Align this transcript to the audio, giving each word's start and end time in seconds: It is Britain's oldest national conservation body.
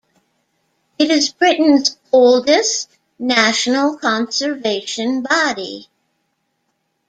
It 0.97 1.11
is 1.11 1.31
Britain's 1.31 1.95
oldest 2.11 2.89
national 3.19 3.99
conservation 3.99 5.21
body. 5.21 5.89